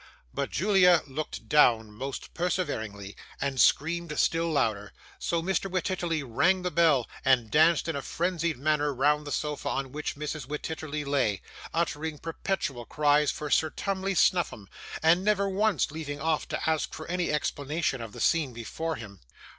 [0.33, 5.69] But Julia looked down most perseveringly, and screamed still louder; so Mr.
[5.69, 10.15] Wititterly rang the bell, and danced in a frenzied manner round the sofa on which
[10.15, 10.47] Mrs.
[10.47, 14.65] Wititterly lay; uttering perpetual cries for Sir Tumley Snuffim,
[15.03, 19.19] and never once leaving off to ask for any explanation of the scene before him.